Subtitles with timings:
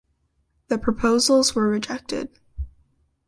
[0.69, 2.29] The proposals were rejected.